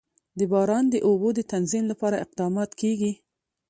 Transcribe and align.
د 0.39 0.41
باران 0.51 0.85
د 0.91 0.95
اوبو 1.07 1.29
د 1.35 1.39
تنظیم 1.53 1.83
لپاره 1.91 2.21
اقدامات 2.25 2.71
کېږي. 2.81 3.11